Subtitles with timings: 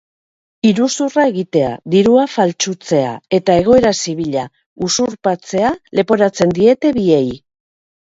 [0.67, 4.47] Iruzurra egitea, dirua faltsutzea eta egoera zibila
[4.87, 5.69] usurpatzea
[6.01, 7.29] leporatzen diete biei.